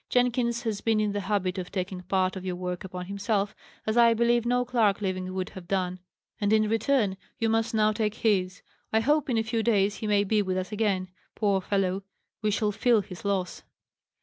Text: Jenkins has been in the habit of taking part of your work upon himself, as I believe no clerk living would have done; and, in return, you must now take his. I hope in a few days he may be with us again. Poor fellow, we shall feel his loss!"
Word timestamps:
Jenkins 0.09 0.63
has 0.63 0.81
been 0.81 0.99
in 0.99 1.11
the 1.11 1.19
habit 1.19 1.59
of 1.59 1.71
taking 1.71 2.01
part 2.01 2.35
of 2.35 2.43
your 2.43 2.55
work 2.55 2.83
upon 2.83 3.05
himself, 3.05 3.53
as 3.85 3.97
I 3.97 4.15
believe 4.15 4.47
no 4.47 4.65
clerk 4.65 4.99
living 4.99 5.31
would 5.35 5.49
have 5.51 5.67
done; 5.67 5.99
and, 6.39 6.51
in 6.51 6.67
return, 6.67 7.17
you 7.37 7.49
must 7.49 7.75
now 7.75 7.91
take 7.91 8.15
his. 8.15 8.63
I 8.91 8.99
hope 9.01 9.29
in 9.29 9.37
a 9.37 9.43
few 9.43 9.61
days 9.61 9.97
he 9.97 10.07
may 10.07 10.23
be 10.23 10.41
with 10.41 10.57
us 10.57 10.71
again. 10.71 11.09
Poor 11.35 11.61
fellow, 11.61 12.01
we 12.41 12.49
shall 12.49 12.71
feel 12.71 13.01
his 13.01 13.23
loss!" 13.23 13.61